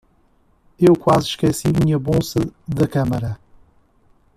Eu 0.79 0.95
quase 0.97 1.27
esqueci 1.27 1.67
minha 1.67 1.99
bolsa 1.99 2.39
da 2.67 2.87
câmera. 2.87 3.39